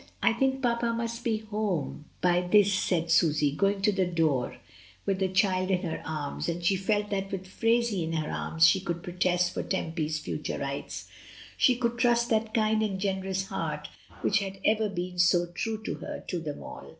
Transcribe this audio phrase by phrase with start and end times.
[0.23, 4.57] "I think papa must be home by this," said Susy^ going to the door
[5.05, 8.65] with the child in her arms; and she felt that with Phraisie in her arms
[8.67, 11.07] she ootild protest for Tempy's future rights.
[11.55, 13.89] She could trust that kind and generous heart
[14.21, 16.89] which had ever been so true to her, to them all.